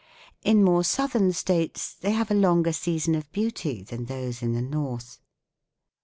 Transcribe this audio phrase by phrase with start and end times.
[0.41, 4.59] In more southern States they have a longer season of beauty than those in the
[4.63, 5.19] North."